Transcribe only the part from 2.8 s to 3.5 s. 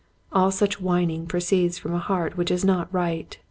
right.